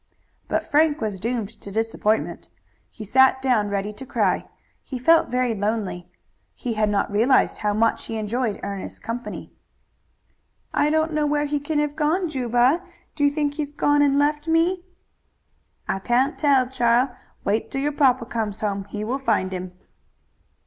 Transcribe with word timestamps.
But 0.47 0.63
Frank 0.63 0.99
was 0.99 1.19
doomed 1.19 1.49
to 1.61 1.69
disappointment. 1.69 2.49
He 2.89 3.03
sat 3.03 3.39
down 3.39 3.69
ready 3.69 3.93
to 3.93 4.03
cry. 4.03 4.49
He 4.81 4.97
felt 4.97 5.29
very 5.29 5.53
lonely. 5.53 6.09
He 6.55 6.73
had 6.73 6.89
not 6.89 7.11
realized 7.11 7.59
how 7.59 7.75
much 7.75 8.05
he 8.05 8.15
enjoyed 8.17 8.59
Ernest's 8.63 8.97
company. 8.97 9.53
"I 10.73 10.89
don't 10.89 11.13
know 11.13 11.27
where 11.27 11.45
he 11.45 11.59
can 11.59 11.77
have 11.77 11.95
gone, 11.95 12.29
Juba. 12.29 12.81
Do 13.15 13.23
you 13.23 13.29
think 13.29 13.53
he's 13.53 13.71
gone 13.71 14.01
and 14.01 14.17
left 14.17 14.47
me?" 14.47 14.83
"I 15.87 15.99
can't 15.99 16.35
tell, 16.35 16.65
chile. 16.67 17.09
Wait 17.45 17.69
till 17.69 17.81
your 17.83 17.91
papa 17.91 18.25
comes 18.25 18.61
home. 18.61 18.85
He 18.85 19.03
will 19.03 19.19
find 19.19 19.51
him." 19.51 19.71